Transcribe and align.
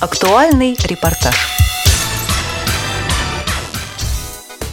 Актуальный 0.00 0.76
репортаж. 0.84 1.34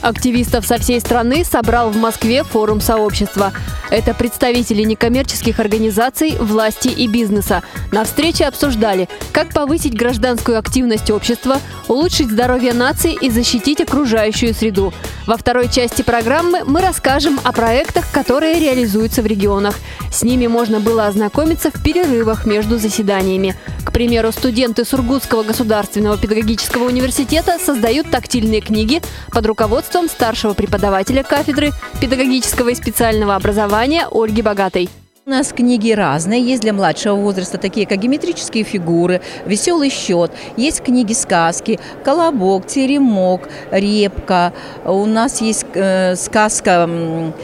Активистов 0.04 0.68
со 0.68 0.78
всей 0.78 1.00
страны 1.00 1.44
собрал 1.44 1.90
в 1.90 1.98
Москве 1.98 2.44
форум 2.44 2.80
сообщества. 2.80 3.52
Это 3.92 4.14
представители 4.14 4.82
некоммерческих 4.82 5.60
организаций, 5.60 6.36
власти 6.40 6.88
и 6.88 7.08
бизнеса. 7.08 7.62
На 7.92 8.04
встрече 8.04 8.46
обсуждали, 8.46 9.08
как 9.32 9.50
повысить 9.54 9.96
гражданскую 9.96 10.58
активность 10.58 11.12
общества, 11.12 11.60
улучшить 11.88 12.32
здоровье 12.32 12.74
нации 12.74 13.16
и 13.20 13.30
защитить 13.30 13.82
окружающую 13.82 14.54
среду. 14.54 14.92
Во 15.28 15.38
второй 15.38 15.70
части 15.70 16.02
программы 16.02 16.64
мы 16.66 16.82
расскажем 16.82 17.40
о 17.44 17.52
проектах, 17.52 18.06
которые 18.12 18.60
реализуются 18.60 19.22
в 19.22 19.28
регионах. 19.28 19.76
С 20.12 20.24
ними 20.24 20.48
можно 20.48 20.80
было 20.80 21.08
ознакомиться 21.08 21.70
в 21.70 21.82
перерывах 21.84 22.46
между 22.46 22.78
заседаниями. 22.78 23.56
К 23.84 23.92
примеру, 23.92 24.32
студенты 24.32 24.84
Сургутского 24.84 25.44
государственного 25.44 26.18
педагогического 26.18 26.86
университета 26.86 27.58
создают 27.64 28.10
тактильные 28.10 28.62
книги 28.62 29.02
под 29.32 29.46
руководством 29.46 30.10
старшего 30.10 30.54
преподавателя 30.54 31.24
кафедры 31.24 31.72
педагогического 32.02 32.70
и 32.70 32.76
специального 32.76 33.36
образования 33.36 33.75
Ольги 33.78 34.42
Богатой. 34.42 34.88
У 35.26 35.30
нас 35.30 35.52
книги 35.52 35.92
разные. 35.92 36.42
Есть 36.42 36.62
для 36.62 36.72
младшего 36.72 37.16
возраста 37.16 37.58
такие, 37.58 37.86
как 37.86 38.00
геометрические 38.00 38.64
фигуры, 38.64 39.20
веселый 39.46 39.90
счет. 39.90 40.32
Есть 40.56 40.82
книги-сказки, 40.82 41.82
колобок, 42.06 42.68
теремок, 42.68 43.50
репка. 43.72 44.54
У 44.86 45.06
нас 45.06 45.42
есть 45.42 45.66
э, 45.74 46.16
сказка 46.16 46.90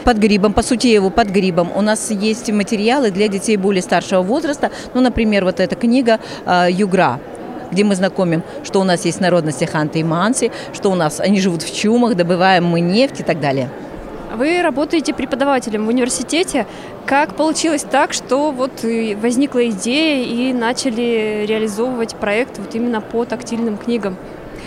под 0.04 0.16
грибом, 0.16 0.54
по 0.54 0.62
сути 0.62 0.86
его 0.86 1.10
под 1.10 1.28
грибом. 1.28 1.70
У 1.76 1.82
нас 1.82 2.10
есть 2.10 2.50
материалы 2.50 3.10
для 3.10 3.28
детей 3.28 3.58
более 3.58 3.82
старшего 3.82 4.22
возраста. 4.22 4.70
Ну, 4.94 5.02
например, 5.02 5.44
вот 5.44 5.60
эта 5.60 5.76
книга 5.76 6.18
э, 6.46 6.68
«Югра» 6.70 7.20
где 7.70 7.84
мы 7.84 7.94
знакомим, 7.94 8.42
что 8.64 8.80
у 8.80 8.84
нас 8.84 9.06
есть 9.06 9.20
народности 9.20 9.64
ханты 9.64 10.00
и 10.00 10.02
манси, 10.04 10.50
что 10.74 10.90
у 10.90 10.94
нас 10.94 11.20
они 11.20 11.40
живут 11.40 11.62
в 11.62 11.74
чумах, 11.74 12.16
добываем 12.16 12.66
мы 12.66 12.80
нефть 12.80 13.20
и 13.20 13.22
так 13.22 13.40
далее. 13.40 13.70
Вы 14.36 14.62
работаете 14.62 15.12
преподавателем 15.12 15.84
в 15.84 15.88
университете. 15.88 16.66
Как 17.04 17.34
получилось 17.34 17.82
так, 17.82 18.14
что 18.14 18.50
вот 18.50 18.82
возникла 19.20 19.68
идея 19.68 20.24
и 20.24 20.52
начали 20.54 21.44
реализовывать 21.46 22.14
проект 22.16 22.58
вот 22.58 22.74
именно 22.74 23.02
по 23.02 23.26
тактильным 23.26 23.76
книгам? 23.76 24.16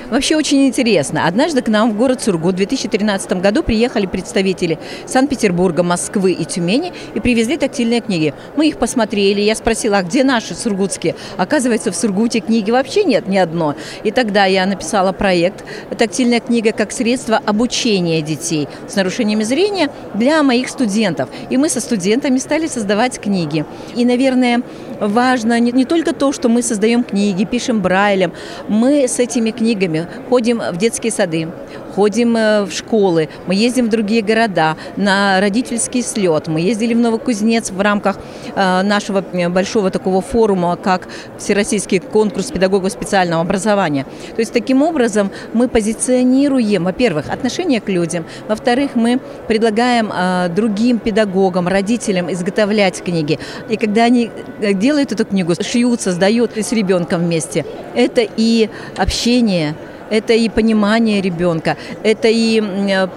Вообще 0.09 0.35
очень 0.35 0.67
интересно. 0.67 1.25
Однажды 1.25 1.61
к 1.61 1.67
нам 1.67 1.91
в 1.91 1.97
город 1.97 2.21
Сургут 2.21 2.53
в 2.53 2.57
2013 2.57 3.33
году 3.41 3.63
приехали 3.63 4.05
представители 4.05 4.77
Санкт-Петербурга, 5.07 5.81
Москвы 5.81 6.33
и 6.33 6.45
Тюмени 6.45 6.93
и 7.15 7.19
привезли 7.19 7.57
тактильные 7.57 8.01
книги. 8.01 8.33
Мы 8.55 8.67
их 8.67 8.77
посмотрели, 8.77 9.41
я 9.41 9.55
спросила, 9.55 9.97
а 9.97 10.03
где 10.03 10.23
наши 10.23 10.53
сургутские? 10.53 11.15
Оказывается, 11.37 11.91
в 11.91 11.95
Сургуте 11.95 12.39
книги 12.39 12.69
вообще 12.69 13.03
нет 13.03 13.27
ни 13.27 13.37
одной. 13.37 13.75
И 14.03 14.11
тогда 14.11 14.45
я 14.45 14.65
написала 14.65 15.11
проект 15.11 15.63
«Тактильная 15.97 16.39
книга 16.39 16.71
как 16.71 16.91
средство 16.91 17.37
обучения 17.37 18.21
детей 18.21 18.67
с 18.87 18.95
нарушениями 18.95 19.43
зрения 19.43 19.89
для 20.13 20.43
моих 20.43 20.69
студентов». 20.69 21.29
И 21.49 21.57
мы 21.57 21.67
со 21.67 21.81
студентами 21.81 22.37
стали 22.37 22.67
создавать 22.67 23.19
книги. 23.19 23.65
И, 23.95 24.05
наверное, 24.05 24.61
важно 24.99 25.59
не, 25.59 25.71
не 25.71 25.85
только 25.85 26.13
то, 26.13 26.31
что 26.31 26.47
мы 26.47 26.61
создаем 26.61 27.03
книги, 27.03 27.43
пишем 27.43 27.81
брайлем. 27.81 28.33
Мы 28.67 29.07
с 29.07 29.19
этими 29.19 29.51
книгами 29.51 29.94
ходим 30.29 30.59
в 30.59 30.77
детские 30.77 31.11
сады, 31.11 31.47
ходим 31.95 32.35
э, 32.35 32.63
в 32.65 32.71
школы, 32.71 33.29
мы 33.47 33.55
ездим 33.55 33.85
в 33.85 33.89
другие 33.89 34.21
города 34.21 34.75
на 34.97 35.39
родительский 35.39 36.03
слет. 36.03 36.47
Мы 36.47 36.59
ездили 36.61 36.93
в 36.93 36.97
Новокузнец 36.97 37.71
в 37.71 37.79
рамках 37.79 38.17
э, 38.55 38.81
нашего 38.81 39.23
большого 39.49 39.89
такого 39.91 40.21
форума, 40.21 40.75
как 40.75 41.07
Всероссийский 41.37 41.99
конкурс 41.99 42.51
педагогов 42.51 42.91
специального 42.91 43.41
образования. 43.41 44.05
То 44.35 44.41
есть 44.41 44.51
таким 44.51 44.81
образом 44.81 45.31
мы 45.53 45.67
позиционируем, 45.67 46.83
во-первых, 46.83 47.29
отношение 47.29 47.79
к 47.79 47.89
людям, 47.89 48.25
во-вторых, 48.47 48.91
мы 48.95 49.19
предлагаем 49.47 50.11
э, 50.13 50.49
другим 50.49 50.99
педагогам, 50.99 51.67
родителям 51.67 52.31
изготовлять 52.31 53.01
книги. 53.03 53.39
И 53.69 53.77
когда 53.77 54.03
они 54.03 54.31
делают 54.73 55.11
эту 55.11 55.25
книгу, 55.25 55.53
шьют, 55.61 56.01
создают 56.01 56.57
с 56.57 56.71
ребенком 56.73 57.21
вместе, 57.21 57.65
это 57.95 58.21
и 58.37 58.69
общение, 58.97 59.75
это 60.09 60.33
и 60.33 60.49
понимание 60.49 61.21
ребенка, 61.21 61.77
это 62.03 62.27
и 62.27 62.61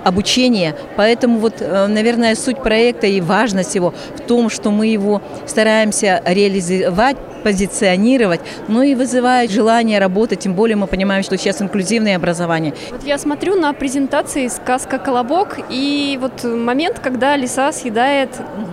обучение. 0.05 0.75
Поэтому 0.97 1.39
вот, 1.39 1.61
э, 1.61 1.87
наверное, 1.87 2.35
суть 2.35 2.63
проекта 2.63 3.07
и 3.07 3.21
важность 3.21 3.75
его 3.75 3.95
в 4.17 4.21
том, 4.21 4.51
что 4.51 4.71
мы 4.71 4.87
его 4.87 5.23
стараемся 5.47 6.23
реализовать, 6.25 7.17
позиционировать, 7.43 8.41
но 8.69 8.83
и 8.83 8.95
вызывает 8.95 9.51
желание 9.51 9.99
работать, 9.99 10.41
тем 10.41 10.55
более 10.55 10.77
мы 10.77 10.87
понимаем, 10.87 11.23
что 11.23 11.37
сейчас 11.39 11.63
инклюзивное 11.63 12.17
образование. 12.17 12.75
Вот 12.91 13.05
я 13.05 13.19
смотрю 13.19 13.55
на 13.55 13.73
презентации 13.73 14.49
сказка 14.49 14.99
«Колобок» 14.99 15.59
и 15.71 16.19
вот 16.21 16.45
момент, 16.45 16.99
когда 16.99 17.37
лиса 17.37 17.73
съедает 17.73 18.31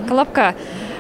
колобка. 0.08 0.56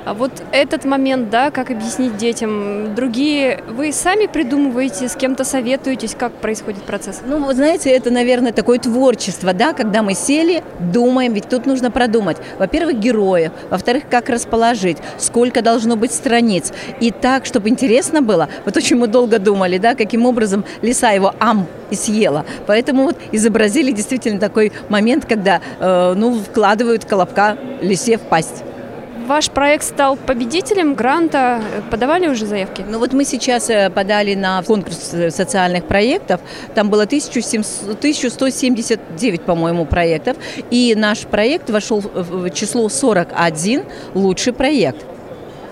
А 0.05 0.13
вот 0.13 0.31
этот 0.51 0.85
момент, 0.85 1.31
да, 1.31 1.49
как 1.49 1.71
объяснить 1.71 2.15
детям, 2.15 2.93
другие, 2.93 3.63
вы 3.67 3.91
сами 3.91 4.27
придумываете, 4.27 5.09
с 5.09 5.15
кем-то 5.15 5.43
советуетесь, 5.43 6.13
как 6.13 6.31
происходит 6.33 6.83
процесс? 6.83 7.21
Ну, 7.25 7.43
вы 7.43 7.55
знаете, 7.55 7.89
это, 7.89 8.11
наверное, 8.11 8.51
такое 8.51 8.77
творчество, 8.77 9.51
да, 9.51 9.73
когда 9.73 10.03
мы 10.03 10.13
сели, 10.13 10.63
думаем, 10.79 11.33
ведь 11.33 11.49
тут 11.49 11.65
нужно 11.65 11.89
продумать, 11.89 12.37
во-первых, 12.59 12.99
героев, 12.99 13.51
во-вторых, 13.71 14.03
как 14.07 14.29
расположить, 14.29 14.97
сколько 15.17 15.63
должно 15.63 15.95
быть 15.95 16.11
страниц, 16.11 16.71
и 17.01 17.09
так, 17.09 17.47
чтобы 17.47 17.69
интересно 17.69 18.21
было, 18.21 18.47
вот 18.63 18.77
очень 18.77 18.97
мы 18.97 19.07
долго 19.07 19.39
думали, 19.39 19.79
да, 19.79 19.95
каким 19.95 20.27
образом 20.27 20.65
лиса 20.83 21.09
его 21.13 21.33
ам 21.39 21.65
и 21.89 21.95
съела, 21.95 22.45
поэтому 22.67 23.05
вот 23.05 23.17
изобразили 23.31 23.91
действительно 23.91 24.39
такой 24.39 24.71
момент, 24.87 25.25
когда, 25.25 25.61
э, 25.79 26.13
ну, 26.15 26.37
вкладывают 26.39 27.05
колобка 27.05 27.57
лисе 27.81 28.19
в 28.19 28.21
пасть. 28.21 28.63
Ваш 29.25 29.49
проект 29.49 29.83
стал 29.83 30.17
победителем 30.17 30.93
гранта. 30.93 31.59
Подавали 31.89 32.27
уже 32.27 32.45
заявки? 32.45 32.85
Ну 32.87 32.99
вот 32.99 33.11
мы 33.13 33.25
сейчас 33.25 33.71
э, 33.71 33.89
подали 33.89 34.35
на 34.35 34.61
конкурс 34.61 35.13
э, 35.13 35.31
социальных 35.31 35.85
проектов. 35.85 36.41
Там 36.75 36.91
было 36.91 37.03
1700, 37.03 37.97
1179, 37.97 39.41
по-моему, 39.41 39.85
проектов. 39.85 40.37
И 40.69 40.93
наш 40.95 41.21
проект 41.21 41.71
вошел 41.71 42.01
в 42.01 42.51
число 42.51 42.87
41 42.87 43.85
лучший 44.13 44.53
проект. 44.53 45.03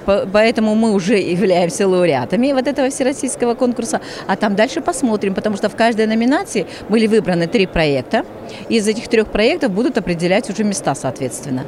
Поэтому 0.05 0.73
мы 0.73 0.91
уже 0.91 1.17
являемся 1.17 1.87
лауреатами 1.87 2.53
вот 2.53 2.67
этого 2.67 2.89
всероссийского 2.89 3.53
конкурса. 3.53 4.01
А 4.27 4.35
там 4.35 4.55
дальше 4.55 4.81
посмотрим, 4.81 5.35
потому 5.35 5.57
что 5.57 5.69
в 5.69 5.75
каждой 5.75 6.07
номинации 6.07 6.65
были 6.89 7.05
выбраны 7.05 7.45
три 7.47 7.67
проекта. 7.67 8.25
Из 8.67 8.87
этих 8.87 9.07
трех 9.09 9.27
проектов 9.27 9.71
будут 9.71 9.97
определять 9.99 10.49
уже 10.49 10.63
места, 10.63 10.95
соответственно. 10.95 11.65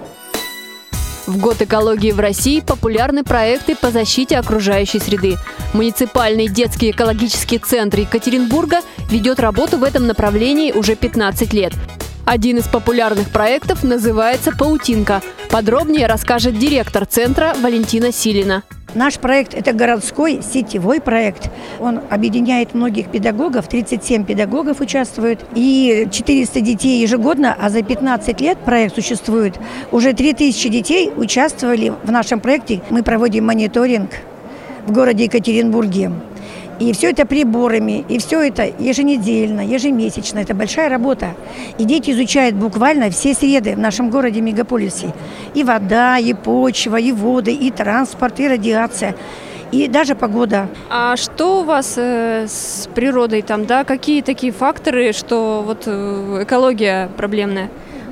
В 1.28 1.40
год 1.40 1.62
экологии 1.62 2.12
в 2.12 2.20
России 2.20 2.60
популярны 2.60 3.24
проекты 3.24 3.76
по 3.76 3.90
защите 3.90 4.38
окружающей 4.38 5.00
среды. 5.00 5.38
Муниципальный 5.74 6.48
детский 6.48 6.92
экологический 6.92 7.58
центр 7.58 8.02
Екатеринбурга 8.02 8.82
ведет 9.10 9.40
работу 9.40 9.78
в 9.78 9.84
этом 9.84 10.06
направлении 10.06 10.72
уже 10.72 10.96
15 10.96 11.52
лет. 11.54 11.74
Один 12.26 12.58
из 12.58 12.68
популярных 12.68 13.30
проектов 13.30 13.84
называется 13.84 14.52
«Паутинка». 14.52 15.22
Подробнее 15.50 16.06
расскажет 16.06 16.60
директор 16.60 17.06
центра 17.06 17.56
Валентина 17.62 18.12
Силина. 18.12 18.64
Наш 18.96 19.20
проект– 19.20 19.54
это 19.56 19.74
городской 19.74 20.40
сетевой 20.42 21.02
проект. 21.02 21.50
Он 21.82 22.00
объединяет 22.10 22.74
многих 22.74 23.10
педагогов, 23.10 23.68
37 23.68 24.24
педагогов 24.24 24.80
участвуют, 24.80 25.46
и 25.54 26.08
400 26.10 26.62
детей 26.62 27.02
ежегодно, 27.02 27.54
а 27.60 27.70
за 27.70 27.84
15 27.84 28.40
лет 28.40 28.58
проект 28.60 28.96
существует. 28.96 29.60
Уже 29.92 30.14
3000 30.14 30.70
детей 30.70 31.12
участвовали 31.14 31.92
в 32.04 32.12
нашем 32.12 32.40
проекте. 32.40 32.82
Мы 32.90 33.04
проводим 33.04 33.46
мониторинг 33.48 34.12
в 34.88 34.94
городе 34.94 35.26
Екатеринбурге. 35.26 36.12
И 36.80 36.92
все 36.92 37.12
это 37.12 37.26
приборами, 37.26 38.06
и 38.10 38.18
все 38.20 38.42
это 38.42 38.64
еженедельно, 38.64 39.62
ежемесячно. 39.62 40.40
Это 40.40 40.54
большая 40.54 40.90
работа. 40.90 41.30
И 41.78 41.86
дети 41.86 42.12
изучают 42.12 42.56
буквально 42.56 43.10
все 43.10 43.34
среды 43.34 43.76
в 43.76 43.80
нашем 43.80 44.10
городе 44.10 44.42
мегаполисе. 44.42 45.14
И 45.54 45.64
вода, 45.64 46.18
и 46.18 46.34
почва, 46.34 46.98
и 46.98 47.12
воды, 47.12 47.54
и 47.54 47.72
транспорт, 47.72 48.40
и 48.40 48.48
радиация 48.48 49.16
и 49.72 49.88
даже 49.88 50.16
погода. 50.16 50.68
А 50.90 51.16
что 51.18 51.62
у 51.62 51.64
вас 51.64 51.96
э, 51.98 52.46
с 52.48 52.88
природой 52.94 53.42
там, 53.42 53.66
да? 53.66 53.84
Какие 53.84 54.22
такие 54.22 54.54
факторы, 54.54 55.12
что 55.12 55.64
вот 55.66 55.84
э, 55.86 56.44
экология 56.44 57.10
проблемная? 57.18 57.70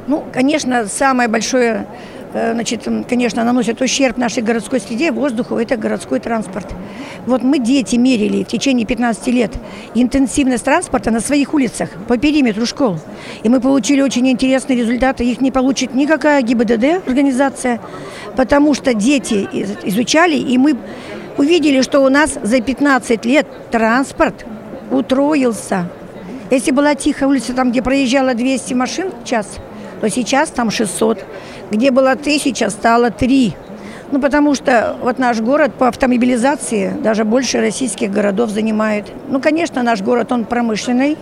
Ну, 0.08 0.24
конечно, 0.34 0.86
самое 0.88 1.30
большое 1.30 1.88
значит, 2.34 2.88
конечно, 3.08 3.44
наносят 3.44 3.82
ущерб 3.82 4.18
нашей 4.18 4.42
городской 4.42 4.80
среде, 4.80 5.12
воздуху, 5.12 5.58
это 5.58 5.78
городской 5.78 6.20
транспорт. 6.20 6.74
Вот 7.26 7.44
мы, 7.44 7.60
дети, 7.60 7.96
мерили 7.96 8.44
в 8.44 8.48
течение 8.48 8.86
15 8.86 9.28
лет 9.28 9.52
интенсивность 9.94 10.66
транспорта 10.66 11.12
на 11.12 11.20
своих 11.20 11.54
улицах 11.54 11.90
по 12.08 12.18
периметру 12.18 12.66
школ. 12.66 13.00
И 13.44 13.50
мы 13.50 13.62
получили 13.62 14.02
очень 14.02 14.28
интересные 14.30 14.80
результаты. 14.80 15.24
Их 15.24 15.42
не 15.42 15.52
получит 15.52 15.94
никакая 15.94 16.42
ГИБДД 16.42 17.08
организация, 17.08 17.80
потому 18.36 18.74
что 18.74 18.94
дети 18.94 19.48
изучали, 19.84 20.36
и 20.36 20.58
мы 20.58 20.76
увидели, 21.38 21.82
что 21.82 22.00
у 22.00 22.10
нас 22.10 22.38
за 22.42 22.62
15 22.62 23.26
лет 23.26 23.48
транспорт 23.72 24.46
утроился. 24.92 25.88
Если 26.52 26.72
была 26.72 26.96
тихая 26.96 27.30
улица, 27.30 27.54
там, 27.54 27.72
где 27.72 27.82
проезжало 27.82 28.34
200 28.34 28.74
машин 28.74 29.12
в 29.12 29.28
час, 29.28 29.48
то 30.02 30.10
сейчас 30.10 30.50
там 30.50 30.70
600. 30.70 31.24
Где 31.72 31.92
было 31.92 32.12
1000, 32.12 32.70
стало 32.70 33.12
3. 33.12 33.56
Ну, 34.12 34.22
потому 34.22 34.54
что 34.54 34.96
вот 35.02 35.18
наш 35.18 35.40
город 35.40 35.74
по 35.74 35.88
автомобилизации 35.88 36.94
даже 37.02 37.24
больше 37.24 37.60
российских 37.62 38.12
городов 38.12 38.52
занимает. 38.52 39.06
Ну, 39.28 39.42
конечно, 39.42 39.82
наш 39.82 40.02
город, 40.02 40.32
он 40.32 40.46
промышленный, 40.46 41.18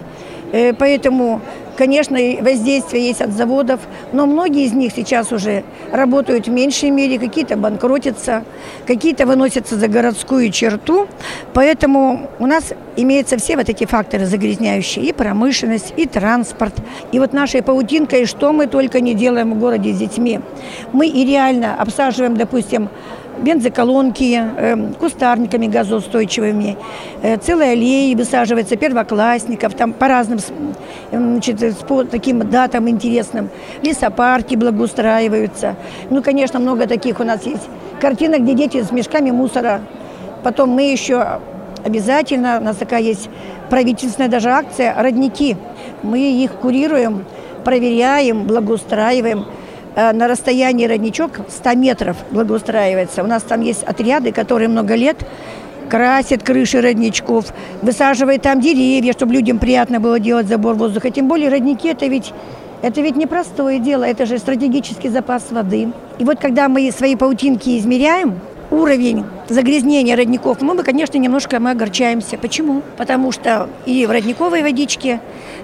поэтому 0.77 1.41
Конечно, 1.77 2.17
воздействие 2.41 3.07
есть 3.07 3.21
от 3.21 3.31
заводов, 3.31 3.79
но 4.11 4.27
многие 4.27 4.65
из 4.65 4.73
них 4.73 4.91
сейчас 4.95 5.31
уже 5.31 5.63
работают 5.91 6.47
в 6.47 6.51
меньшей 6.51 6.91
мере, 6.91 7.17
какие-то 7.17 7.55
банкротятся, 7.55 8.43
какие-то 8.85 9.25
выносятся 9.25 9.77
за 9.77 9.87
городскую 9.87 10.51
черту. 10.51 11.07
Поэтому 11.53 12.29
у 12.37 12.45
нас 12.45 12.73
имеются 12.97 13.37
все 13.37 13.55
вот 13.55 13.69
эти 13.69 13.85
факторы 13.85 14.27
загрязняющие, 14.27 15.05
и 15.05 15.11
промышленность, 15.13 15.93
и 15.97 16.05
транспорт. 16.05 16.75
И 17.11 17.19
вот 17.19 17.33
нашей 17.33 17.63
паутинкой, 17.63 18.25
что 18.25 18.51
мы 18.51 18.67
только 18.67 18.99
не 18.99 19.15
делаем 19.15 19.53
в 19.55 19.59
городе 19.59 19.93
с 19.93 19.97
детьми. 19.97 20.39
Мы 20.91 21.07
и 21.07 21.25
реально 21.25 21.75
обсаживаем, 21.75 22.35
допустим, 22.35 22.89
бензоколонки, 23.37 24.39
э, 24.57 24.93
кустарниками 24.99 25.67
газоустойчивыми, 25.67 26.77
э, 27.21 27.37
целые 27.37 27.71
аллеи 27.71 28.13
высаживаются 28.15 28.75
первоклассников, 28.75 29.73
там 29.73 29.93
по 29.93 30.07
разным 30.07 30.39
значит, 31.11 31.77
по 31.87 32.03
таким 32.03 32.39
датам 32.49 32.89
интересным. 32.89 33.49
Лесопарки 33.81 34.55
благоустраиваются. 34.55 35.75
Ну, 36.09 36.21
конечно, 36.21 36.59
много 36.59 36.87
таких 36.87 37.19
у 37.19 37.23
нас 37.23 37.45
есть 37.45 37.67
картинок, 37.99 38.41
где 38.41 38.53
дети 38.53 38.83
с 38.83 38.91
мешками 38.91 39.31
мусора. 39.31 39.81
Потом 40.43 40.69
мы 40.69 40.91
еще 40.91 41.39
обязательно, 41.83 42.59
у 42.59 42.63
нас 42.63 42.77
такая 42.77 43.01
есть 43.01 43.29
правительственная 43.69 44.29
даже 44.29 44.49
акция 44.49 44.95
«Родники». 45.01 45.57
Мы 46.03 46.19
их 46.19 46.53
курируем, 46.53 47.25
проверяем, 47.63 48.43
благоустраиваем. 48.43 49.45
Э, 49.93 50.13
на 50.13 50.27
расстоянии 50.27 50.85
родничок 50.87 51.31
100 51.49 51.73
метров 51.75 52.17
благоустраивается. 52.31 53.23
У 53.23 53.27
нас 53.27 53.43
там 53.43 53.61
есть 53.61 53.83
отряды, 53.83 54.31
которые 54.31 54.69
много 54.69 54.95
лет 54.95 55.17
красят 55.89 56.43
крыши 56.43 56.79
родничков, 56.79 57.47
высаживают 57.81 58.43
там 58.43 58.61
деревья, 58.61 59.11
чтобы 59.11 59.33
людям 59.33 59.59
приятно 59.59 59.99
было 59.99 60.19
делать 60.19 60.47
забор 60.47 60.75
воздуха. 60.75 61.09
Тем 61.09 61.27
более 61.27 61.49
родники 61.49 61.89
это 61.89 62.07
ведь 62.07 62.33
это 62.81 63.01
ведь 63.01 63.15
непростое 63.15 63.77
дело, 63.79 64.03
это 64.05 64.25
же 64.25 64.39
стратегический 64.39 65.09
запас 65.09 65.51
воды. 65.51 65.89
И 66.17 66.23
вот 66.23 66.39
когда 66.39 66.67
мы 66.67 66.91
свои 66.91 67.15
паутинки 67.15 67.77
измеряем, 67.77 68.39
уровень 68.71 69.25
загрязнения 69.49 70.15
родников, 70.15 70.61
мы, 70.61 70.73
мы, 70.73 70.83
конечно, 70.83 71.17
немножко 71.17 71.59
мы 71.59 71.71
огорчаемся. 71.71 72.37
Почему? 72.37 72.81
Потому 72.97 73.31
что 73.31 73.69
и 73.85 74.05
в 74.07 74.11
родниковой 74.11 74.63
водичке 74.63 75.19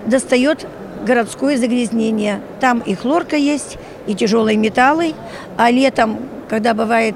достает 0.06 0.68
городское 1.08 1.58
загрязнение. 1.58 2.42
Там 2.60 2.80
и 2.80 2.94
хлорка 2.94 3.38
есть, 3.38 3.78
и 4.08 4.14
тяжелые 4.14 4.58
металлы, 4.58 5.14
а 5.58 5.72
летом, 5.72 6.20
когда 6.50 6.74
бывает 6.74 7.16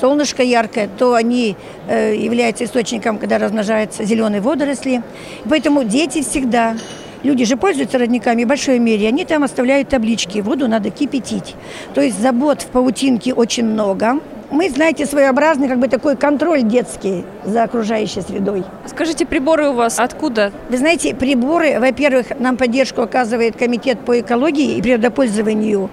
солнышко 0.00 0.42
яркое, 0.42 0.88
то 0.98 1.14
они 1.14 1.56
э, 1.88 2.14
являются 2.14 2.64
источником, 2.64 3.18
когда 3.18 3.38
размножаются 3.38 4.04
зеленые 4.04 4.40
водоросли. 4.40 5.02
Поэтому 5.48 5.84
дети 5.84 6.22
всегда 6.22 6.76
Люди 7.22 7.44
же 7.44 7.56
пользуются 7.56 7.98
родниками 7.98 8.42
в 8.42 8.48
большой 8.48 8.80
мере, 8.80 9.06
они 9.06 9.24
там 9.24 9.44
оставляют 9.44 9.88
таблички, 9.88 10.40
воду 10.40 10.66
надо 10.66 10.90
кипятить. 10.90 11.54
То 11.94 12.00
есть 12.00 12.20
забот 12.20 12.62
в 12.62 12.66
паутинке 12.66 13.32
очень 13.32 13.64
много. 13.64 14.18
Мы, 14.52 14.68
знаете, 14.68 15.06
своеобразный 15.06 15.66
как 15.66 15.78
бы 15.78 15.88
такой 15.88 16.14
контроль 16.14 16.62
детский 16.62 17.24
за 17.42 17.62
окружающей 17.62 18.20
средой. 18.20 18.64
Скажите, 18.84 19.24
приборы 19.24 19.70
у 19.70 19.72
вас 19.72 19.98
откуда? 19.98 20.52
Вы 20.68 20.76
знаете, 20.76 21.14
приборы, 21.14 21.80
во-первых, 21.80 22.38
нам 22.38 22.58
поддержку 22.58 23.00
оказывает 23.00 23.56
Комитет 23.56 24.00
по 24.00 24.20
экологии 24.20 24.76
и 24.76 24.82
природопользованию. 24.82 25.88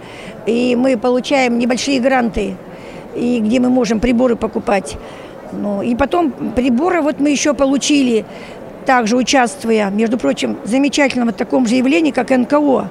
И 0.45 0.75
мы 0.75 0.97
получаем 0.97 1.57
небольшие 1.57 2.01
гранты, 2.01 2.57
и 3.15 3.39
где 3.39 3.61
мы 3.61 3.69
можем 3.69 4.01
приборы 4.01 4.35
покупать. 4.35 4.97
Ну, 5.53 5.81
и 5.81 5.95
потом 5.95 6.31
приборы 6.53 6.99
вот 6.99 7.21
мы 7.21 7.29
еще 7.29 7.53
получили, 7.53 8.25
также 8.85 9.15
участвуя, 9.15 9.89
между 9.89 10.17
прочим, 10.17 10.57
в 10.65 10.67
замечательном 10.67 11.31
таком 11.31 11.65
же 11.65 11.75
явлении, 11.75 12.11
как 12.11 12.29
НКО. 12.29 12.89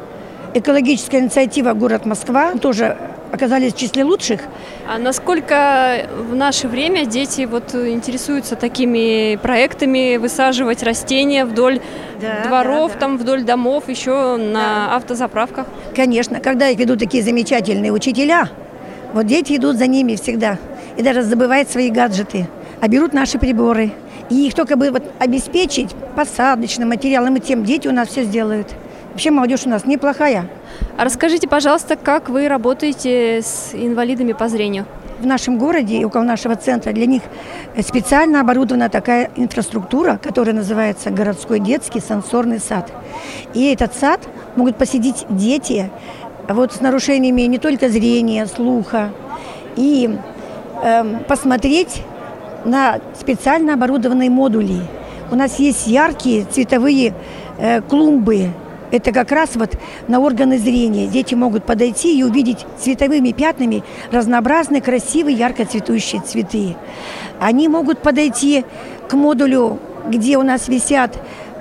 Экологическая 0.55 1.19
инициатива 1.19 1.75
«Город 1.75 2.06
Москва» 2.06 2.53
тоже 2.55 2.97
оказались 3.32 3.75
в 3.75 3.76
числе 3.76 4.04
лучших. 4.04 4.40
А 4.88 4.98
насколько 4.98 6.06
в 6.30 6.34
наше 6.34 6.69
время 6.69 7.06
дети 7.06 7.46
вот 7.50 7.75
интересуются 7.75 8.56
такими 8.56 9.36
проектами 9.36 10.16
высаживать 10.16 10.82
растения 10.82 11.44
вдоль 11.44 11.80
да, 12.20 12.46
дворов, 12.46 12.92
да, 12.92 12.94
да. 12.94 13.00
там 13.00 13.19
вдоль 13.19 13.42
домов, 13.42 13.88
еще 13.88 14.36
на 14.36 14.96
автозаправках? 14.96 15.66
Конечно, 15.94 16.40
когда 16.40 16.69
их 16.69 16.78
ведут 16.78 16.98
такие 16.98 17.22
замечательные 17.22 17.92
учителя, 17.92 18.48
вот 19.12 19.26
дети 19.26 19.56
идут 19.56 19.76
за 19.76 19.86
ними 19.86 20.16
всегда 20.16 20.58
и 20.96 21.02
даже 21.02 21.22
забывают 21.22 21.70
свои 21.70 21.90
гаджеты, 21.90 22.48
а 22.81 22.88
берут 22.88 23.12
наши 23.12 23.38
приборы. 23.38 23.92
И 24.31 24.46
их 24.46 24.54
только 24.54 24.76
бы 24.76 24.90
вот 24.90 25.02
обеспечить 25.19 25.94
посадочным 26.14 26.90
материалом, 26.90 27.36
и 27.36 27.40
тем 27.40 27.64
дети 27.64 27.88
у 27.88 27.92
нас 27.92 28.08
все 28.08 28.24
сделают. 28.24 28.74
Вообще 29.19 29.32
молодежь 29.32 29.67
у 29.67 29.69
нас 29.69 29.85
неплохая. 29.85 30.49
А 30.97 31.03
расскажите, 31.03 31.49
пожалуйста, 31.49 31.97
как 31.97 32.29
вы 32.29 32.47
работаете 32.47 33.43
с 33.43 33.70
инвалидами 33.73 34.32
по 34.32 34.49
зрению? 34.49 34.87
В 35.19 35.26
нашем 35.26 35.59
городе, 35.59 36.06
около 36.06 36.23
нашего 36.23 36.55
центра, 36.55 36.93
для 36.93 37.06
них 37.06 37.23
специально 37.85 38.41
оборудована 38.41 38.88
такая 38.88 39.32
инфраструктура, 39.35 40.20
которая 40.23 40.55
называется 40.55 41.11
городской 41.11 41.59
детский 41.59 41.99
сенсорный 41.99 42.61
сад. 42.61 42.93
И 43.55 43.73
этот 43.73 43.97
сад 43.97 44.20
могут 44.55 44.76
посетить 44.76 45.26
дети 45.29 45.91
вот 46.49 46.75
с 46.75 46.81
нарушениями 46.81 47.43
не 47.43 47.59
только 47.59 47.88
зрения, 47.88 48.47
слуха, 48.47 49.11
и 49.75 50.17
э, 50.85 51.19
посмотреть 51.26 52.05
на 52.65 53.00
специально 53.19 53.75
оборудованные 53.75 54.31
модули. 54.31 54.81
У 55.32 55.35
нас 55.35 55.59
есть 55.59 55.88
яркие 55.88 56.44
цветовые 56.44 57.15
э, 57.59 57.81
клумбы, 57.81 58.50
это 58.90 59.12
как 59.12 59.32
раз 59.32 59.56
вот 59.56 59.79
на 60.06 60.20
органы 60.20 60.58
зрения. 60.58 61.06
Дети 61.06 61.35
могут 61.35 61.64
подойти 61.64 62.19
и 62.19 62.23
увидеть 62.23 62.67
цветовыми 62.79 63.32
пятнами 63.32 63.82
разнообразные, 64.11 64.82
красивые, 64.82 65.37
ярко 65.37 65.64
цветущие 65.64 66.23
цветы. 66.23 66.76
Они 67.40 67.69
могут 67.69 68.00
подойти 68.00 68.64
к 69.08 69.14
модулю, 69.14 69.79
где 70.06 70.38
у 70.38 70.43
нас 70.43 70.69
висят 70.69 71.19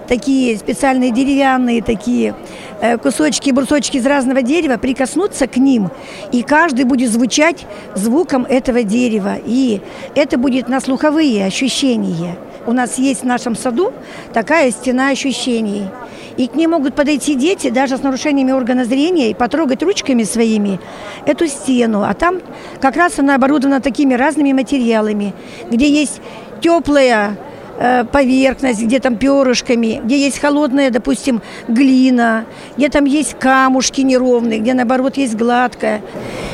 такие 0.08 0.58
специальные 0.58 1.12
деревянные 1.12 1.84
такие 1.84 2.34
э, 2.82 2.98
кусочки, 2.98 3.52
брусочки 3.52 3.98
из 3.98 4.06
разного 4.06 4.42
дерева, 4.42 4.78
прикоснуться 4.78 5.48
к 5.48 5.58
ним, 5.58 5.90
и 6.32 6.44
каждый 6.44 6.86
будет 6.86 7.12
звучать 7.12 7.66
звуком 7.96 8.46
этого 8.46 8.84
дерева. 8.84 9.36
И 9.46 9.82
это 10.16 10.38
будет 10.38 10.70
на 10.70 10.80
слуховые 10.80 11.46
ощущения. 11.46 12.38
У 12.68 12.74
нас 12.74 13.00
есть 13.00 13.22
в 13.22 13.26
нашем 13.26 13.56
саду 13.56 13.92
такая 14.34 14.70
стена 14.72 15.10
ощущений– 15.10 15.86
и 16.38 16.48
к 16.48 16.56
ней 16.56 16.68
могут 16.68 16.94
подойти 16.94 17.36
дети 17.36 17.70
даже 17.70 17.98
с 17.98 18.04
нарушениями 18.04 18.52
органа 18.52 18.86
зрения 18.86 19.32
и 19.32 19.34
потрогать 19.34 19.84
ручками 19.84 20.24
своими 20.24 20.80
эту 21.26 21.48
стену. 21.48 22.04
А 22.04 22.14
там 22.14 22.40
как 22.80 22.96
раз 22.96 23.20
она 23.20 23.36
оборудована 23.36 23.82
такими 23.82 24.14
разными 24.14 24.54
материалами, 24.54 25.34
где 25.70 25.90
есть 25.90 26.22
теплая 26.62 27.38
э, 27.80 28.04
поверхность, 28.06 28.84
где 28.84 29.00
там 29.00 29.18
перышками, 29.18 30.00
где 30.04 30.18
есть 30.20 30.40
холодная, 30.40 30.92
допустим, 30.92 31.42
глина, 31.68 32.46
где 32.78 32.90
там 32.90 33.06
есть 33.06 33.34
камушки 33.40 34.02
неровные, 34.02 34.60
где 34.60 34.76
наоборот 34.76 35.18
есть 35.18 35.36
гладкая. 35.36 36.04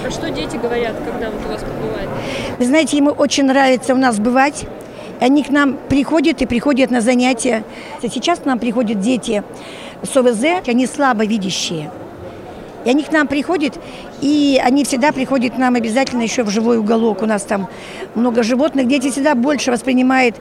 А 0.08 0.10
что 0.10 0.30
дети 0.30 0.56
говорят, 0.56 0.96
когда 1.06 1.30
вот 1.30 1.46
у 1.46 1.52
вас 1.52 1.62
побывают? 1.62 2.10
Вы 2.58 2.66
знаете, 2.66 2.96
ему 2.96 3.12
очень 3.12 3.44
нравится 3.46 3.94
у 3.94 3.98
нас 3.98 4.18
бывать. 4.18 4.66
Они 5.24 5.42
к 5.42 5.52
нам 5.52 5.78
приходят 5.88 6.42
и 6.42 6.46
приходят 6.46 6.92
на 6.92 7.00
занятия. 7.00 7.64
Сейчас 8.02 8.40
к 8.40 8.46
нам 8.46 8.60
приходят 8.60 9.00
дети 9.00 9.42
с 10.02 10.18
ОВЗ, 10.18 10.68
они 10.68 10.86
слабовидящие. 10.86 11.92
И 12.84 12.90
они 12.90 13.04
к 13.04 13.12
нам 13.14 13.28
приходят, 13.28 13.80
и 14.20 14.62
они 14.62 14.84
всегда 14.84 15.14
приходят 15.14 15.54
к 15.54 15.58
нам 15.58 15.76
обязательно 15.76 16.24
еще 16.24 16.44
в 16.44 16.50
живой 16.50 16.78
уголок. 16.78 17.22
У 17.22 17.26
нас 17.26 17.44
там 17.44 17.70
много 18.16 18.44
животных. 18.44 18.90
Дети 18.90 19.12
всегда 19.12 19.34
больше 19.34 19.72
воспринимают 19.72 20.36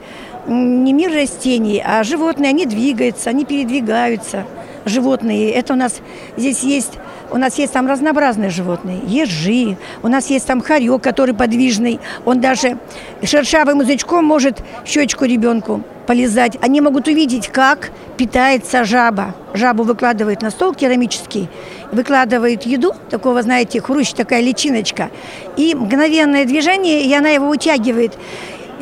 не 0.49 0.93
мир 0.93 1.13
растений, 1.15 1.81
а 1.81 2.03
животные. 2.03 2.49
Они 2.49 2.67
двигаются, 2.67 3.31
они 3.31 3.45
передвигаются. 3.45 4.47
Животные. 4.85 5.53
Это 5.53 5.75
у 5.75 5.77
нас 5.77 6.01
здесь 6.37 6.65
есть 6.65 6.99
у 7.33 7.39
нас 7.39 7.59
есть 7.59 7.73
там 7.73 7.87
разнообразные 7.87 8.51
животные, 8.51 9.01
ежи, 9.07 9.77
у 10.03 10.09
нас 10.09 10.29
есть 10.29 10.47
там 10.47 10.61
хорек, 10.61 11.03
который 11.03 11.35
подвижный, 11.35 11.99
он 12.25 12.41
даже 12.41 12.79
шершавым 13.23 13.81
язычком 13.81 14.25
может 14.25 14.63
щечку 14.85 15.25
ребенку 15.25 15.83
полезать. 16.07 16.59
Они 16.61 16.81
могут 16.81 17.09
увидеть, 17.09 17.49
как 17.49 17.91
питается 18.17 18.85
жаба. 18.85 19.35
Жабу 19.55 19.85
выкладывают 19.85 20.43
на 20.43 20.51
стол 20.51 20.75
керамический, 20.75 21.49
выкладывают 21.91 22.65
еду, 22.65 22.95
такого, 23.11 23.43
знаете, 23.43 23.81
хрущ, 23.81 24.13
такая 24.13 24.41
личиночка, 24.41 25.11
и 25.57 25.75
мгновенное 25.75 26.45
движение, 26.45 27.05
и 27.05 27.15
она 27.15 27.31
его 27.31 27.49
утягивает. 27.49 28.19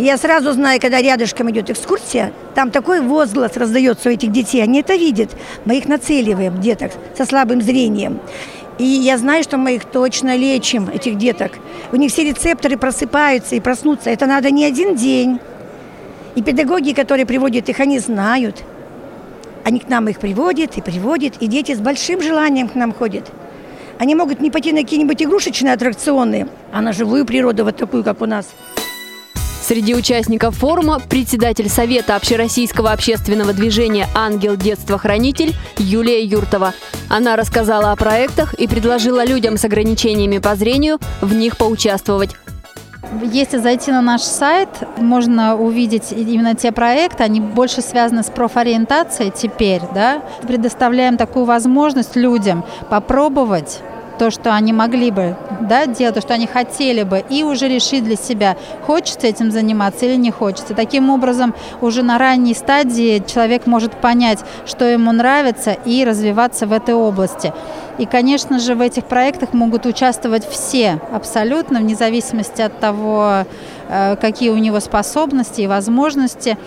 Я 0.01 0.17
сразу 0.17 0.53
знаю, 0.53 0.81
когда 0.81 1.03
рядышком 1.03 1.51
идет 1.51 1.69
экскурсия, 1.69 2.33
там 2.55 2.71
такой 2.71 3.03
возглас 3.03 3.55
раздается 3.59 4.09
у 4.09 4.13
этих 4.13 4.33
детей, 4.33 4.63
они 4.63 4.81
это 4.81 4.95
видят. 4.95 5.37
Мы 5.67 5.77
их 5.77 5.89
нацеливаем, 5.89 6.59
деток, 6.59 6.93
со 7.15 7.27
слабым 7.27 7.61
зрением. 7.61 8.19
И 8.79 8.85
я 8.85 9.19
знаю, 9.19 9.43
что 9.43 9.59
мы 9.59 9.75
их 9.75 9.85
точно 9.85 10.39
лечим, 10.39 10.89
этих 10.89 11.19
деток. 11.19 11.53
У 11.93 11.97
них 11.97 12.11
все 12.11 12.25
рецепторы 12.25 12.79
просыпаются 12.79 13.57
и 13.57 13.61
проснутся. 13.61 14.09
Это 14.09 14.25
надо 14.25 14.51
не 14.51 14.65
один 14.65 14.97
день. 14.97 15.39
И 16.35 16.43
педагоги, 16.43 16.93
которые 16.93 17.27
приводят 17.27 17.69
их, 17.69 17.79
они 17.79 17.99
знают. 17.99 18.65
Они 19.65 19.81
к 19.81 19.89
нам 19.91 20.09
их 20.09 20.19
приводят 20.19 20.79
и 20.79 20.81
приводят, 20.81 21.35
и 21.41 21.47
дети 21.47 21.75
с 21.75 21.79
большим 21.79 22.23
желанием 22.23 22.69
к 22.71 22.75
нам 22.75 22.95
ходят. 22.95 23.31
Они 23.99 24.15
могут 24.15 24.41
не 24.41 24.51
пойти 24.51 24.73
на 24.73 24.81
какие-нибудь 24.81 25.23
игрушечные 25.23 25.75
аттракционы, 25.75 26.49
а 26.73 26.81
на 26.81 26.95
живую 26.95 27.27
природу, 27.27 27.65
вот 27.65 27.77
такую, 27.77 28.03
как 28.03 28.23
у 28.23 28.27
нас. 28.27 28.47
Среди 29.63 29.95
участников 29.95 30.57
форума 30.57 30.99
председатель 30.99 31.69
Совета 31.69 32.17
общероссийского 32.17 32.91
общественного 32.91 33.53
движения 33.53 34.09
«Ангел 34.15 34.57
детства-хранитель» 34.57 35.55
Юлия 35.79 36.25
Юртова. 36.25 36.73
Она 37.09 37.37
рассказала 37.37 37.93
о 37.93 37.97
проектах 37.97 38.55
и 38.55 38.67
предложила 38.67 39.25
людям 39.25 39.57
с 39.57 39.65
ограничениями 39.65 40.39
по 40.39 40.57
зрению 40.57 40.99
в 41.21 41.35
них 41.35 41.57
поучаствовать. 41.57 42.31
Если 43.33 43.59
зайти 43.59 43.91
на 43.91 44.03
наш 44.03 44.23
сайт, 44.23 44.69
можно 44.97 45.57
увидеть 45.57 46.13
именно 46.13 46.55
те 46.55 46.71
проекты, 46.71 47.25
они 47.25 47.41
больше 47.41 47.83
связаны 47.83 48.23
с 48.23 48.27
профориентацией 48.27 49.33
теперь, 49.35 49.83
да. 49.95 50.23
Предоставляем 50.43 51.17
такую 51.17 51.45
возможность 51.45 52.15
людям 52.17 52.65
попробовать 52.89 53.81
то, 54.21 54.31
что 54.31 54.55
они 54.55 54.75
могли 54.75 55.11
бы 55.11 55.35
да, 55.63 55.87
делать, 55.87 56.15
то, 56.15 56.21
что 56.21 56.35
они 56.35 56.47
хотели 56.47 57.05
бы, 57.05 57.25
и 57.31 57.43
уже 57.43 57.69
решить 57.69 58.05
для 58.05 58.17
себя, 58.17 58.55
хочется 58.87 59.27
этим 59.27 59.51
заниматься 59.51 60.05
или 60.05 60.17
не 60.17 60.31
хочется. 60.31 60.75
Таким 60.75 61.09
образом, 61.09 61.55
уже 61.81 62.03
на 62.03 62.19
ранней 62.19 62.53
стадии 62.53 63.23
человек 63.27 63.67
может 63.67 63.95
понять, 63.95 64.41
что 64.67 64.85
ему 64.85 65.11
нравится, 65.13 65.73
и 65.87 66.05
развиваться 66.05 66.67
в 66.67 66.73
этой 66.75 66.95
области. 66.95 67.55
И, 67.97 68.05
конечно 68.05 68.59
же, 68.59 68.75
в 68.75 68.83
этих 68.83 69.05
проектах 69.07 69.55
могут 69.55 69.87
участвовать 69.87 70.47
все 70.47 71.01
абсолютно, 71.15 71.81
вне 71.81 71.95
зависимости 71.95 72.61
от 72.61 72.79
того, 72.79 73.47
э, 73.89 74.17
какие 74.21 74.51
у 74.51 74.59
него 74.59 74.81
способности 74.81 75.63
и 75.63 75.67
возможности 75.67 76.59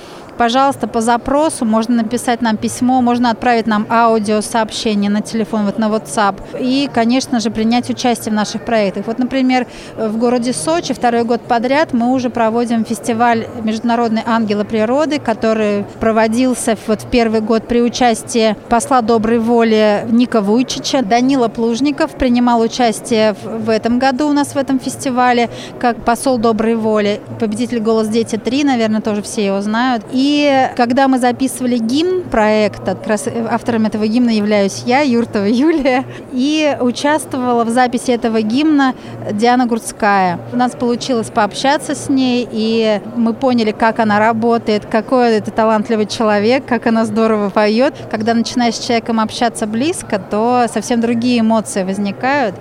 пожалуйста, 0.43 0.87
по 0.89 0.99
запросу 0.99 1.63
можно 1.63 1.95
написать 1.95 2.41
нам 2.41 2.57
письмо, 2.57 3.01
можно 3.01 3.31
отправить 3.31 3.65
нам 3.65 3.87
аудиосообщение 3.89 5.09
на 5.09 5.21
телефон, 5.21 5.63
вот 5.63 5.79
на 5.79 5.85
WhatsApp. 5.85 6.35
И, 6.59 6.89
конечно 6.93 7.39
же, 7.39 7.49
принять 7.49 7.89
участие 7.89 8.33
в 8.33 8.35
наших 8.35 8.65
проектах. 8.65 9.07
Вот, 9.07 9.19
например, 9.19 9.67
в 9.95 10.17
городе 10.17 10.51
Сочи 10.51 10.93
второй 10.93 11.23
год 11.23 11.39
подряд 11.39 11.93
мы 11.93 12.11
уже 12.11 12.29
проводим 12.29 12.83
фестиваль 12.83 13.47
«Международный 13.63 14.21
ангелы 14.25 14.65
природы», 14.65 15.17
который 15.17 15.85
проводился 16.01 16.77
вот 16.87 17.03
в 17.03 17.09
первый 17.09 17.39
год 17.39 17.65
при 17.65 17.81
участии 17.81 18.57
посла 18.67 18.99
доброй 19.01 19.39
воли 19.39 20.05
Ника 20.09 20.41
Вуйчича. 20.41 21.03
Данила 21.03 21.47
Плужников 21.47 22.11
принимал 22.11 22.59
участие 22.59 23.33
в 23.45 23.69
этом 23.69 23.97
году 23.97 24.27
у 24.27 24.33
нас 24.33 24.55
в 24.55 24.57
этом 24.57 24.77
фестивале 24.77 25.49
как 25.79 26.03
посол 26.03 26.37
доброй 26.37 26.75
воли. 26.75 27.21
Победитель 27.39 27.79
«Голос 27.79 28.09
дети 28.09 28.35
3», 28.35 28.65
наверное, 28.65 28.99
тоже 28.99 29.21
все 29.21 29.45
его 29.45 29.61
знают. 29.61 30.03
И 30.11 30.32
когда 30.75 31.07
мы 31.07 31.19
записывали 31.19 31.77
гимн 31.77 32.23
проекта, 32.23 32.95
как 32.95 33.07
раз 33.07 33.27
автором 33.49 33.85
этого 33.85 34.07
гимна 34.07 34.31
являюсь 34.31 34.83
я, 34.85 35.01
Юртова 35.01 35.45
Юлия, 35.45 36.05
и 36.31 36.77
участвовала 36.79 37.63
в 37.63 37.69
записи 37.69 38.11
этого 38.11 38.41
гимна 38.41 38.93
Диана 39.31 39.65
Гурцкая. 39.65 40.39
У 40.51 40.55
нас 40.55 40.73
получилось 40.73 41.29
пообщаться 41.29 41.95
с 41.95 42.09
ней, 42.09 42.47
и 42.51 43.01
мы 43.15 43.33
поняли, 43.33 43.71
как 43.71 43.99
она 43.99 44.19
работает, 44.19 44.85
какой 44.85 45.37
это 45.37 45.51
талантливый 45.51 46.05
человек, 46.05 46.65
как 46.65 46.87
она 46.87 47.05
здорово 47.05 47.49
поет. 47.49 47.93
Когда 48.11 48.33
начинаешь 48.33 48.75
с 48.75 48.85
человеком 48.85 49.19
общаться 49.19 49.67
близко, 49.67 50.19
то 50.19 50.65
совсем 50.73 51.01
другие 51.01 51.39
эмоции 51.39 51.83
возникают. 51.83 52.55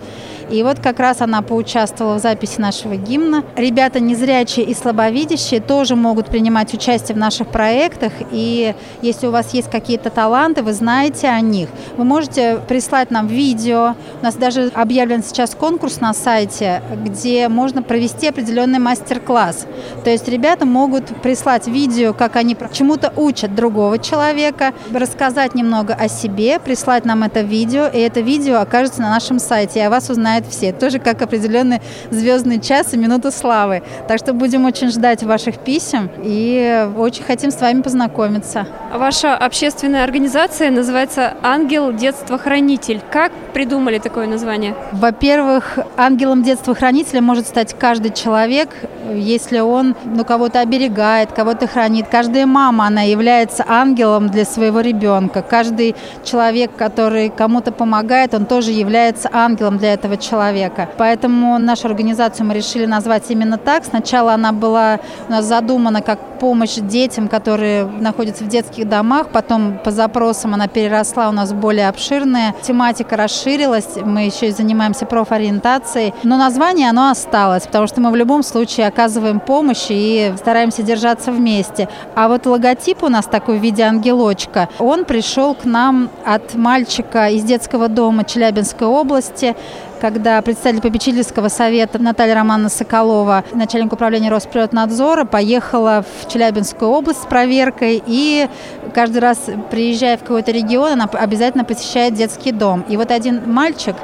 И 0.53 0.63
вот 0.63 0.81
как 0.81 1.01
раз 1.01 1.23
она 1.23 1.41
поучаствовала 1.41 2.17
в 2.17 2.21
записи 2.21 2.61
нашего 2.61 2.97
гимна. 2.97 3.43
Ребята 3.57 4.01
незрячие 4.01 4.67
и 4.67 4.75
слабовидящие 4.75 5.63
тоже 5.63 5.97
могут 5.97 6.27
принимать 6.27 6.75
участие 6.75 7.15
в 7.15 7.19
наших 7.19 7.49
проектах. 7.49 8.13
И 8.31 8.75
если 9.01 9.27
у 9.29 9.31
вас 9.31 9.55
есть 9.55 9.71
какие-то 9.71 10.11
таланты, 10.11 10.63
вы 10.63 10.75
знаете 10.75 11.29
о 11.29 11.41
них, 11.41 11.71
вы 11.97 12.05
можете 12.05 12.61
прислать 12.69 13.11
нам 13.11 13.29
видео. 13.29 13.95
У 14.21 14.25
нас 14.25 14.35
даже 14.35 14.71
объявлен 14.75 15.23
сейчас 15.23 15.55
конкурс 15.55 16.03
на 16.03 16.13
сайте, 16.13 16.83
где 17.03 17.49
можно 17.49 17.83
провести 17.83 18.29
определенный 18.29 18.79
мастер-класс. 18.79 19.67
То 20.05 20.11
есть 20.11 20.29
ребята 20.29 20.67
могут 20.67 21.07
прислать 21.23 21.67
видео, 21.67 22.13
как 22.13 22.37
они 22.37 22.55
чему-то 22.73 23.11
учат 23.17 23.55
другого 23.55 23.99
человека, 23.99 24.75
рассказать 24.93 25.55
немного 25.55 25.95
о 25.95 26.09
себе, 26.09 26.61
прислать 26.61 27.07
нам 27.07 27.23
это 27.23 27.41
видео, 27.41 27.87
и 27.87 27.99
это 28.01 28.21
видео 28.21 28.61
окажется 28.61 29.01
на 29.01 29.09
нашем 29.09 29.39
сайте, 29.39 29.81
и 29.81 29.83
о 29.83 29.89
вас 29.89 30.11
узнает 30.11 30.42
знают 30.43 30.47
все. 30.47 30.73
Тоже 30.73 30.99
как 30.99 31.23
определенный 31.23 31.81
звездный 32.11 32.61
час 32.61 32.95
и 32.95 32.97
минута 32.97 33.31
славы. 33.31 33.83
Так 34.09 34.19
что 34.19 34.33
будем 34.33 34.65
очень 34.65 34.91
ждать 34.91 35.23
ваших 35.23 35.59
писем 35.59 36.11
и 36.23 36.89
очень 36.97 37.25
хотим 37.25 37.51
с 37.51 37.61
вами 37.61 37.83
познакомиться. 37.83 38.67
Ваша 38.95 39.37
общественная 39.37 40.05
организация 40.05 40.71
называется 40.71 41.35
«Ангел 41.43 41.93
детства-хранитель». 41.93 43.01
Как 43.11 43.33
придумали 43.53 43.99
такое 43.99 44.27
название? 44.27 44.75
Во-первых, 44.93 45.79
ангелом 45.97 46.43
детства-хранителя 46.43 47.21
может 47.21 47.47
стать 47.47 47.75
каждый 47.79 48.13
человек, 48.13 48.71
если 49.15 49.61
он 49.61 49.95
ну, 50.05 50.25
кого-то 50.25 50.61
оберегает, 50.61 51.33
кого-то 51.33 51.67
хранит. 51.67 52.07
Каждая 52.11 52.47
мама, 52.47 52.87
она 52.87 53.03
является 53.03 53.65
ангелом 53.67 54.29
для 54.29 54.45
своего 54.45 54.81
ребенка. 54.81 55.43
Каждый 55.43 55.95
человек, 56.25 56.71
который 56.77 57.29
кому-то 57.29 57.73
помогает, 57.73 58.35
он 58.35 58.47
тоже 58.47 58.71
является 58.71 59.29
ангелом 59.33 59.79
для 59.79 59.95
этого 59.95 60.17
человека. 60.17 60.89
Поэтому 60.99 61.59
нашу 61.59 61.89
организацию 61.89 62.47
мы 62.47 62.55
решили 62.55 62.87
назвать 62.87 63.31
именно 63.31 63.59
так. 63.59 63.85
Сначала 63.85 64.35
она 64.35 64.53
была 64.53 65.01
у 65.29 65.33
нас 65.33 65.45
задумана 65.45 66.03
как 66.03 66.19
помощь 66.39 66.75
детям, 66.75 67.29
которые 67.29 67.85
находятся 67.85 68.45
в 68.45 68.49
детских 68.49 68.89
домах. 68.89 69.29
Потом 69.33 69.79
по 69.79 69.91
запросам 69.91 70.55
она 70.55 70.67
переросла 70.69 71.29
у 71.29 71.33
нас 71.33 71.53
более 71.53 71.89
обширная. 71.89 72.55
Тематика 72.63 73.17
расширилась. 73.17 73.97
Мы 74.05 74.27
еще 74.27 74.49
и 74.49 74.51
занимаемся 74.51 75.07
профориентацией. 75.07 76.15
Но 76.23 76.37
название 76.37 76.91
оно 76.91 77.11
осталось, 77.11 77.65
потому 77.65 77.87
что 77.87 78.01
мы 78.01 78.11
в 78.11 78.17
любом 78.17 78.43
случае 78.43 78.87
оказываем 78.93 79.41
помощь 79.41 79.87
и 79.89 80.33
стараемся 80.37 80.83
держаться 80.83 81.33
вместе. 81.33 81.89
А 82.15 82.29
вот 82.29 82.47
логотип 82.47 83.03
у 83.03 83.09
нас 83.09 83.27
такой 83.27 83.59
в 83.59 83.63
виде 83.63 83.83
ангелочка, 83.83 84.69
он 84.79 85.05
пришел 85.05 85.55
к 85.55 85.65
нам 85.65 86.11
от 86.25 86.55
мальчика 86.55 87.29
из 87.29 87.43
детского 87.43 87.89
дома 87.89 88.25
Челябинской 88.25 88.87
области, 88.87 89.57
когда 90.01 90.43
представитель 90.43 90.83
попечительского 90.83 91.49
совета 91.49 92.01
Наталья 92.01 92.35
Романовна 92.35 92.69
Соколова, 92.69 93.45
начальник 93.53 93.93
управления 93.93 94.31
Росприроднадзора, 94.31 95.25
поехала 95.25 96.05
в 96.21 96.29
Челябинскую 96.29 96.91
область 96.91 97.23
с 97.23 97.27
проверкой 97.27 98.03
и 98.05 98.49
каждый 98.93 99.19
раз, 99.19 99.39
приезжая 99.71 100.17
в 100.17 100.23
какой-то 100.23 100.51
регион, 100.51 100.93
она 100.93 101.05
обязательно 101.05 101.65
посещает 101.65 102.15
детский 102.15 102.51
дом. 102.51 102.85
И 102.89 102.97
вот 102.97 103.13
один 103.13 103.43
мальчик 103.47 103.95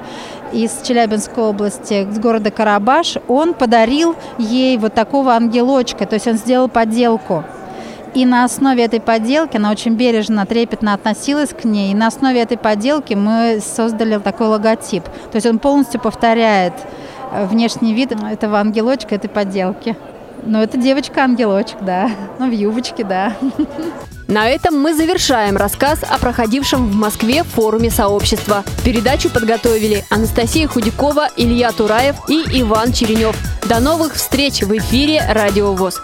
из 0.53 0.81
Челябинской 0.83 1.45
области, 1.45 2.07
с 2.11 2.19
города 2.19 2.51
Карабаш, 2.51 3.19
он 3.29 3.55
подарил 3.55 4.17
ей 4.39 4.77
вот 4.79 4.95
такого 4.95 5.33
ангелочка, 5.33 6.07
то 6.07 6.15
есть 6.15 6.27
он 6.27 6.35
сделал 6.35 6.69
подделку. 6.69 7.45
И 8.15 8.25
на 8.25 8.45
основе 8.45 8.85
этой 8.85 9.01
поделки, 9.01 9.59
она 9.59 9.71
очень 9.71 9.95
бережно, 9.95 10.47
трепетно 10.47 10.95
относилась 10.95 11.51
к 11.51 11.65
ней, 11.65 11.93
и 11.93 11.95
на 11.95 12.07
основе 12.07 12.41
этой 12.41 12.57
поделки 12.57 13.15
мы 13.15 13.61
создали 13.61 14.19
такой 14.19 14.49
логотип. 14.49 15.05
То 15.05 15.37
есть 15.37 15.47
он 15.47 15.59
полностью 15.59 16.01
повторяет 16.01 16.73
э, 17.33 17.45
внешний 17.47 17.93
вид 17.93 18.13
этого 18.13 18.59
ангелочка, 18.59 19.15
этой 19.15 19.29
поделки. 19.29 19.97
Ну, 20.45 20.61
это 20.63 20.79
девочка-ангелочек, 20.79 21.79
да. 21.83 22.11
Ну, 22.39 22.49
в 22.49 22.53
юбочке, 22.53 23.05
да. 23.05 23.37
На 24.29 24.49
этом 24.51 24.79
мы 24.79 24.95
завершаем 24.95 25.57
рассказ 25.57 26.01
о 26.03 26.19
проходившем 26.19 26.91
в 26.91 26.95
Москве 26.95 27.45
форуме 27.45 27.91
сообщества. 27.91 28.63
Передачу 28.85 29.31
подготовили 29.31 30.05
Анастасия 30.11 30.69
Худякова, 30.69 31.29
Илья 31.37 31.73
Тураев 31.73 32.17
и 32.29 32.45
Иван 32.61 32.93
Черенев. 32.93 33.37
До 33.67 33.81
новых 33.81 34.15
встреч 34.15 34.63
в 34.63 34.77
эфире 34.77 35.23
«Радио 35.31 35.73
ВОЗ». 35.73 36.03